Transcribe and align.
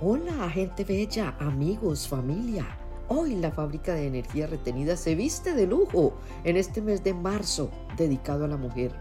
Hola, 0.00 0.48
gente 0.50 0.84
bella, 0.84 1.34
amigos, 1.40 2.06
familia. 2.06 2.64
Hoy 3.08 3.34
la 3.34 3.50
fábrica 3.50 3.94
de 3.94 4.06
energía 4.06 4.46
retenida 4.46 4.96
se 4.96 5.16
viste 5.16 5.54
de 5.54 5.66
lujo 5.66 6.12
en 6.44 6.56
este 6.56 6.80
mes 6.80 7.02
de 7.02 7.12
marzo 7.14 7.68
dedicado 7.96 8.44
a 8.44 8.48
la 8.48 8.56
mujer. 8.56 8.92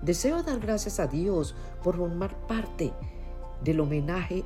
Deseo 0.00 0.44
dar 0.44 0.60
gracias 0.60 1.00
a 1.00 1.08
Dios 1.08 1.56
por 1.82 1.96
formar 1.96 2.46
parte 2.46 2.92
del 3.64 3.80
homenaje 3.80 4.44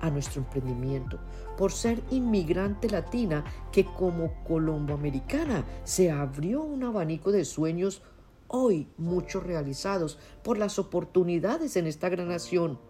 a 0.00 0.10
nuestro 0.10 0.42
emprendimiento, 0.42 1.20
por 1.56 1.70
ser 1.70 2.02
inmigrante 2.10 2.90
latina 2.90 3.44
que 3.70 3.84
como 3.84 4.42
colomboamericana 4.42 5.64
se 5.84 6.10
abrió 6.10 6.64
un 6.64 6.82
abanico 6.82 7.30
de 7.30 7.44
sueños 7.44 8.02
hoy 8.48 8.88
muchos 8.98 9.44
realizados 9.44 10.18
por 10.42 10.58
las 10.58 10.80
oportunidades 10.80 11.76
en 11.76 11.86
esta 11.86 12.08
gran 12.08 12.26
nación 12.26 12.80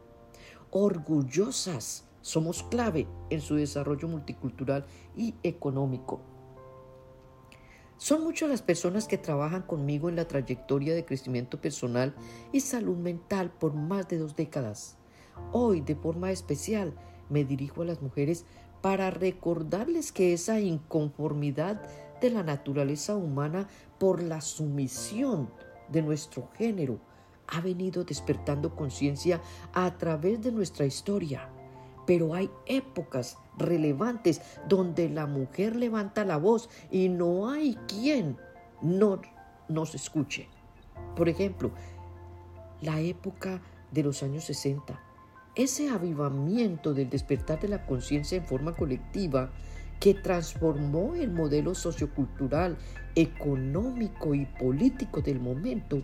orgullosas. 0.74 2.04
Somos 2.20 2.64
clave 2.64 3.06
en 3.30 3.40
su 3.40 3.54
desarrollo 3.54 4.08
multicultural 4.08 4.84
y 5.16 5.36
económico. 5.44 6.20
Son 7.96 8.24
muchas 8.24 8.48
las 8.48 8.60
personas 8.60 9.06
que 9.06 9.16
trabajan 9.16 9.62
conmigo 9.62 10.08
en 10.08 10.16
la 10.16 10.26
trayectoria 10.26 10.94
de 10.94 11.04
crecimiento 11.04 11.60
personal 11.60 12.12
y 12.52 12.60
salud 12.60 12.96
mental 12.96 13.52
por 13.52 13.74
más 13.74 14.08
de 14.08 14.18
dos 14.18 14.34
décadas. 14.34 14.98
Hoy, 15.52 15.80
de 15.80 15.94
forma 15.94 16.32
especial, 16.32 16.92
me 17.30 17.44
dirijo 17.44 17.82
a 17.82 17.86
las 17.86 18.02
mujeres 18.02 18.44
para 18.82 19.12
recordarles 19.12 20.10
que 20.10 20.32
esa 20.32 20.58
inconformidad 20.58 21.80
de 22.20 22.30
la 22.30 22.42
naturaleza 22.42 23.14
humana 23.14 23.68
por 23.98 24.22
la 24.22 24.40
sumisión 24.40 25.50
de 25.88 26.02
nuestro 26.02 26.50
género 26.56 26.98
ha 27.48 27.60
venido 27.60 28.04
despertando 28.04 28.74
conciencia 28.74 29.40
a 29.72 29.96
través 29.96 30.42
de 30.42 30.52
nuestra 30.52 30.86
historia. 30.86 31.48
Pero 32.06 32.34
hay 32.34 32.50
épocas 32.66 33.38
relevantes 33.56 34.42
donde 34.68 35.08
la 35.08 35.26
mujer 35.26 35.76
levanta 35.76 36.24
la 36.24 36.36
voz 36.36 36.68
y 36.90 37.08
no 37.08 37.48
hay 37.48 37.76
quien 37.88 38.36
no 38.82 39.20
nos 39.68 39.94
escuche. 39.94 40.48
Por 41.16 41.28
ejemplo, 41.28 41.70
la 42.80 43.00
época 43.00 43.62
de 43.90 44.02
los 44.02 44.22
años 44.22 44.44
60. 44.44 45.00
Ese 45.54 45.88
avivamiento 45.88 46.92
del 46.92 47.08
despertar 47.08 47.60
de 47.60 47.68
la 47.68 47.86
conciencia 47.86 48.36
en 48.36 48.44
forma 48.44 48.74
colectiva 48.74 49.50
que 50.00 50.14
transformó 50.14 51.14
el 51.14 51.30
modelo 51.30 51.74
sociocultural, 51.74 52.76
económico 53.14 54.34
y 54.34 54.44
político 54.44 55.22
del 55.22 55.40
momento 55.40 56.02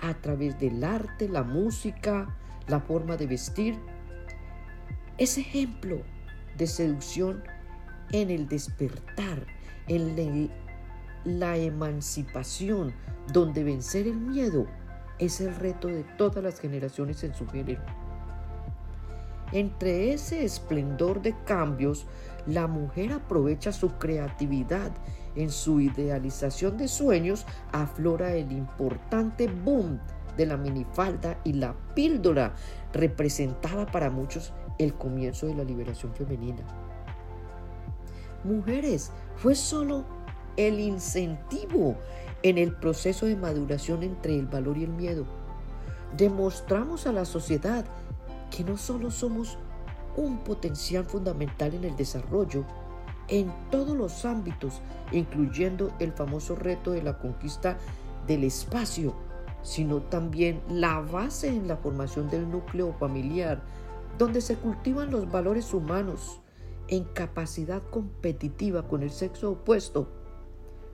a 0.00 0.14
través 0.14 0.58
del 0.58 0.82
arte, 0.84 1.28
la 1.28 1.42
música, 1.42 2.36
la 2.68 2.80
forma 2.80 3.16
de 3.16 3.26
vestir. 3.26 3.78
Es 5.18 5.38
ejemplo 5.38 6.02
de 6.56 6.66
seducción 6.66 7.42
en 8.12 8.30
el 8.30 8.48
despertar, 8.48 9.46
en 9.88 10.50
la 11.24 11.56
emancipación, 11.56 12.92
donde 13.32 13.64
vencer 13.64 14.06
el 14.06 14.16
miedo 14.16 14.66
es 15.18 15.40
el 15.40 15.54
reto 15.54 15.88
de 15.88 16.04
todas 16.16 16.42
las 16.42 16.60
generaciones 16.60 17.24
en 17.24 17.34
su 17.34 17.46
género. 17.48 17.82
Entre 19.52 20.12
ese 20.12 20.44
esplendor 20.44 21.22
de 21.22 21.34
cambios, 21.44 22.06
la 22.46 22.66
mujer 22.66 23.12
aprovecha 23.12 23.72
su 23.72 23.92
creatividad. 23.92 24.92
En 25.36 25.50
su 25.50 25.80
idealización 25.80 26.76
de 26.78 26.88
sueños 26.88 27.46
aflora 27.72 28.34
el 28.34 28.50
importante 28.52 29.46
boom 29.48 30.00
de 30.36 30.46
la 30.46 30.56
minifalda 30.56 31.38
y 31.44 31.52
la 31.52 31.74
píldora 31.94 32.54
representaba 32.92 33.86
para 33.86 34.10
muchos 34.10 34.52
el 34.78 34.94
comienzo 34.94 35.46
de 35.46 35.54
la 35.54 35.64
liberación 35.64 36.12
femenina. 36.14 36.62
Mujeres, 38.44 39.12
fue 39.36 39.54
solo 39.54 40.04
el 40.56 40.80
incentivo 40.80 41.96
en 42.42 42.58
el 42.58 42.72
proceso 42.72 43.26
de 43.26 43.36
maduración 43.36 44.02
entre 44.02 44.38
el 44.38 44.46
valor 44.46 44.78
y 44.78 44.84
el 44.84 44.90
miedo. 44.90 45.26
Demostramos 46.16 47.06
a 47.06 47.12
la 47.12 47.24
sociedad 47.24 47.84
que 48.50 48.64
no 48.64 48.76
solo 48.76 49.10
somos 49.10 49.58
un 50.16 50.38
potencial 50.38 51.04
fundamental 51.04 51.74
en 51.74 51.84
el 51.84 51.96
desarrollo 51.96 52.64
en 53.28 53.52
todos 53.70 53.96
los 53.96 54.24
ámbitos, 54.24 54.80
incluyendo 55.12 55.92
el 55.98 56.12
famoso 56.12 56.54
reto 56.54 56.92
de 56.92 57.02
la 57.02 57.18
conquista 57.18 57.78
del 58.26 58.44
espacio, 58.44 59.14
sino 59.62 60.02
también 60.02 60.62
la 60.68 61.00
base 61.00 61.48
en 61.48 61.66
la 61.66 61.76
formación 61.76 62.30
del 62.30 62.50
núcleo 62.50 62.94
familiar, 62.98 63.62
donde 64.18 64.40
se 64.40 64.56
cultivan 64.56 65.10
los 65.10 65.30
valores 65.30 65.74
humanos 65.74 66.40
en 66.88 67.04
capacidad 67.04 67.82
competitiva 67.90 68.86
con 68.86 69.02
el 69.02 69.10
sexo 69.10 69.52
opuesto. 69.52 70.08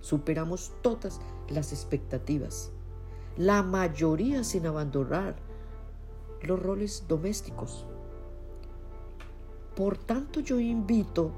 Superamos 0.01 0.73
todas 0.83 1.21
las 1.49 1.73
expectativas, 1.73 2.73
la 3.37 3.63
mayoría 3.63 4.43
sin 4.43 4.67
abandonar 4.67 5.37
los 6.43 6.61
roles 6.61 7.05
domésticos. 7.07 7.87
Por 9.77 9.97
tanto, 9.97 10.41
yo 10.41 10.59
invito 10.59 11.33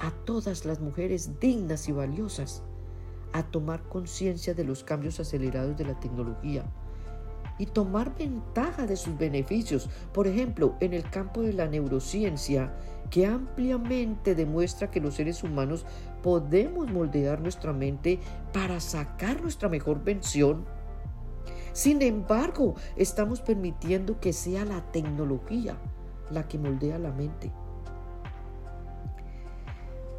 a 0.00 0.10
todas 0.24 0.64
las 0.64 0.80
mujeres 0.80 1.38
dignas 1.40 1.88
y 1.88 1.92
valiosas 1.92 2.62
a 3.32 3.42
tomar 3.42 3.82
conciencia 3.88 4.54
de 4.54 4.64
los 4.64 4.84
cambios 4.84 5.20
acelerados 5.20 5.76
de 5.76 5.84
la 5.84 5.98
tecnología 6.00 6.64
y 7.58 7.66
tomar 7.66 8.16
ventaja 8.16 8.86
de 8.86 8.96
sus 8.96 9.18
beneficios, 9.18 9.90
por 10.12 10.26
ejemplo, 10.26 10.76
en 10.80 10.94
el 10.94 11.08
campo 11.10 11.42
de 11.42 11.52
la 11.52 11.66
neurociencia, 11.66 12.72
que 13.10 13.26
ampliamente 13.26 14.34
demuestra 14.34 14.90
que 14.90 15.00
los 15.00 15.14
seres 15.14 15.42
humanos 15.42 15.84
podemos 16.22 16.90
moldear 16.90 17.40
nuestra 17.40 17.72
mente 17.72 18.20
para 18.52 18.80
sacar 18.80 19.40
nuestra 19.42 19.68
mejor 19.68 20.04
versión. 20.04 20.64
Sin 21.72 22.00
embargo, 22.02 22.74
estamos 22.96 23.40
permitiendo 23.40 24.20
que 24.20 24.32
sea 24.32 24.64
la 24.64 24.92
tecnología 24.92 25.76
la 26.30 26.46
que 26.46 26.58
moldea 26.58 26.98
la 26.98 27.10
mente. 27.10 27.50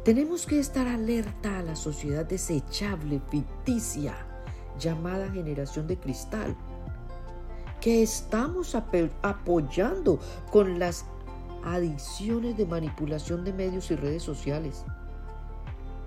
Tenemos 0.04 0.46
que 0.46 0.58
estar 0.58 0.88
alerta 0.88 1.58
a 1.58 1.62
la 1.62 1.76
sociedad 1.76 2.24
desechable, 2.24 3.20
ficticia, 3.30 4.14
llamada 4.78 5.30
generación 5.30 5.86
de 5.86 5.98
cristal, 5.98 6.56
que 7.82 8.02
estamos 8.02 8.74
apoyando 8.74 10.18
con 10.50 10.78
las 10.78 11.04
adiciones 11.64 12.56
de 12.56 12.64
manipulación 12.64 13.44
de 13.44 13.52
medios 13.52 13.90
y 13.90 13.96
redes 13.96 14.22
sociales. 14.22 14.86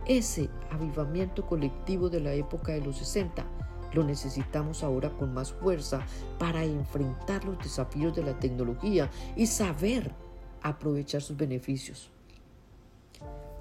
Ese 0.07 0.49
avivamiento 0.71 1.45
colectivo 1.45 2.09
de 2.09 2.19
la 2.19 2.33
época 2.33 2.71
de 2.71 2.81
los 2.81 2.97
60 2.97 3.45
lo 3.93 4.03
necesitamos 4.03 4.83
ahora 4.83 5.11
con 5.11 5.35
más 5.35 5.53
fuerza 5.53 6.01
para 6.39 6.63
enfrentar 6.63 7.45
los 7.45 7.59
desafíos 7.59 8.15
de 8.15 8.23
la 8.23 8.39
tecnología 8.39 9.11
y 9.35 9.45
saber 9.45 10.11
aprovechar 10.63 11.21
sus 11.21 11.37
beneficios. 11.37 12.12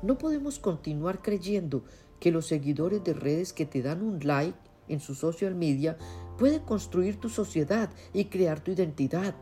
No 0.02 0.18
podemos 0.18 0.58
continuar 0.58 1.22
creyendo 1.22 1.84
que 2.18 2.32
los 2.32 2.46
seguidores 2.46 3.04
de 3.04 3.14
redes 3.14 3.52
que 3.52 3.66
te 3.66 3.82
dan 3.82 4.02
un 4.02 4.18
like 4.20 4.58
en 4.88 4.98
su 4.98 5.14
social 5.14 5.54
media 5.54 5.96
puede 6.38 6.60
construir 6.62 7.20
tu 7.20 7.28
sociedad 7.28 7.88
y 8.12 8.24
crear 8.24 8.60
tu 8.60 8.72
identidad. 8.72 9.34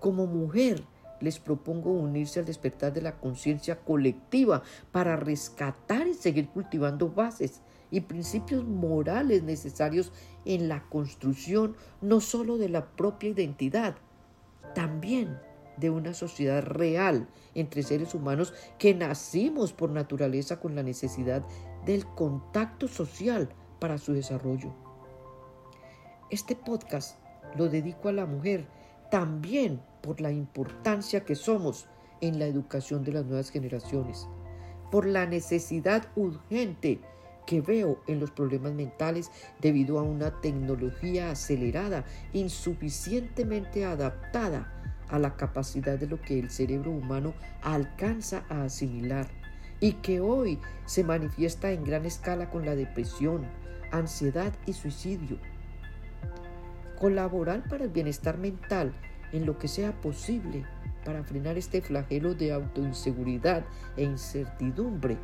Como 0.00 0.26
mujer, 0.26 0.82
les 1.20 1.38
propongo 1.38 1.92
unirse 1.92 2.40
al 2.40 2.44
despertar 2.46 2.92
de 2.92 3.02
la 3.02 3.18
conciencia 3.18 3.78
colectiva 3.80 4.62
para 4.92 5.16
rescatar 5.16 6.06
y 6.08 6.14
seguir 6.14 6.48
cultivando 6.48 7.08
bases 7.08 7.62
y 7.90 8.00
principios 8.00 8.64
morales 8.64 9.42
necesarios 9.44 10.12
en 10.44 10.68
la 10.68 10.82
construcción 10.88 11.76
no 12.00 12.20
sólo 12.20 12.58
de 12.58 12.68
la 12.68 12.90
propia 12.96 13.30
identidad, 13.30 13.96
también 14.74 15.38
de 15.76 15.90
una 15.90 16.14
sociedad 16.14 16.62
real 16.62 17.28
entre 17.54 17.82
seres 17.82 18.14
humanos 18.14 18.54
que 18.78 18.94
nacimos 18.94 19.72
por 19.72 19.90
naturaleza 19.90 20.60
con 20.60 20.74
la 20.74 20.82
necesidad 20.82 21.44
del 21.84 22.06
contacto 22.06 22.88
social 22.88 23.48
para 23.78 23.98
su 23.98 24.12
desarrollo. 24.12 24.74
Este 26.30 26.56
podcast 26.56 27.18
lo 27.56 27.68
dedico 27.68 28.08
a 28.08 28.12
la 28.12 28.26
mujer 28.26 28.66
también 29.10 29.80
por 30.02 30.20
la 30.20 30.32
importancia 30.32 31.24
que 31.24 31.34
somos 31.34 31.88
en 32.20 32.38
la 32.38 32.46
educación 32.46 33.04
de 33.04 33.12
las 33.12 33.24
nuevas 33.24 33.50
generaciones, 33.50 34.28
por 34.90 35.06
la 35.06 35.26
necesidad 35.26 36.08
urgente 36.16 37.00
que 37.46 37.60
veo 37.60 38.02
en 38.08 38.18
los 38.18 38.32
problemas 38.32 38.72
mentales 38.72 39.30
debido 39.60 39.98
a 39.98 40.02
una 40.02 40.40
tecnología 40.40 41.30
acelerada, 41.30 42.04
insuficientemente 42.32 43.84
adaptada 43.84 44.75
a 45.08 45.18
la 45.18 45.36
capacidad 45.36 45.98
de 45.98 46.06
lo 46.06 46.20
que 46.20 46.38
el 46.38 46.50
cerebro 46.50 46.90
humano 46.90 47.34
alcanza 47.62 48.44
a 48.48 48.64
asimilar 48.64 49.28
y 49.80 49.92
que 49.94 50.20
hoy 50.20 50.58
se 50.84 51.04
manifiesta 51.04 51.70
en 51.70 51.84
gran 51.84 52.06
escala 52.06 52.50
con 52.50 52.64
la 52.64 52.74
depresión, 52.74 53.46
ansiedad 53.92 54.52
y 54.66 54.72
suicidio. 54.72 55.38
Colaborar 56.98 57.68
para 57.68 57.84
el 57.84 57.90
bienestar 57.90 58.38
mental 58.38 58.94
en 59.32 59.44
lo 59.44 59.58
que 59.58 59.68
sea 59.68 59.92
posible 60.00 60.64
para 61.04 61.22
frenar 61.22 61.56
este 61.56 61.82
flagelo 61.82 62.34
de 62.34 62.52
autoinseguridad 62.52 63.64
e 63.96 64.04
incertidumbre. 64.04 65.18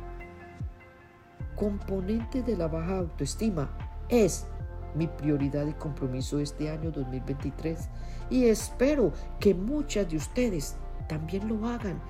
Componente 1.55 2.41
de 2.41 2.55
la 2.55 2.67
baja 2.67 2.99
autoestima 2.99 3.77
es 4.09 4.47
mi 4.95 5.07
prioridad 5.07 5.67
y 5.67 5.73
compromiso 5.73 6.39
este 6.39 6.69
año 6.69 6.91
2023 6.91 7.89
y 8.29 8.45
espero 8.45 9.11
que 9.39 9.53
muchas 9.53 10.09
de 10.09 10.17
ustedes 10.17 10.75
también 11.07 11.47
lo 11.47 11.67
hagan, 11.67 12.01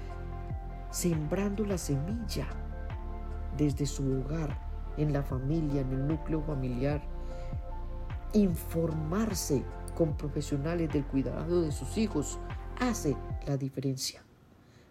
sembrando 0.92 1.66
la 1.66 1.78
semilla 1.78 2.48
desde 3.58 3.86
su 3.86 4.04
hogar, 4.20 4.58
en 4.98 5.12
la 5.12 5.24
familia, 5.24 5.82
en 5.82 5.92
el 5.92 6.08
núcleo 6.08 6.42
familiar, 6.42 7.02
informarse 8.34 9.64
con 9.96 10.16
profesionales 10.16 10.92
del 10.92 11.06
cuidado 11.06 11.62
de 11.62 11.72
sus 11.72 11.98
hijos 11.98 12.40
hace 12.80 13.16
la 13.48 13.58
diferencia. 13.58 14.24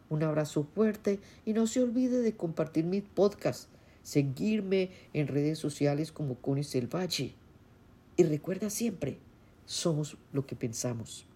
Un 0.09 0.23
abrazo 0.23 0.65
fuerte 0.75 1.21
y 1.45 1.53
no 1.53 1.67
se 1.67 1.83
olvide 1.83 2.21
de 2.21 2.37
compartir 2.37 2.85
mi 2.85 3.01
podcast, 3.01 3.69
seguirme 4.03 4.91
en 5.13 5.27
redes 5.27 5.59
sociales 5.59 6.13
como 6.13 6.35
Conis 6.35 6.75
El 6.75 6.95
Valle. 6.95 7.35
Y 8.17 8.25
recuerda 8.25 8.71
siempre, 8.71 9.19
somos 9.65 10.17
lo 10.33 10.47
que 10.47 10.57
pensamos. 10.57 11.27